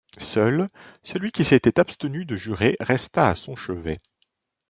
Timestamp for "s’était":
1.43-1.79